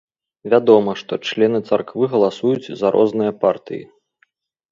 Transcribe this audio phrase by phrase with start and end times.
[0.51, 3.83] Вядома, што члены царквы галасуюць за розныя партыі.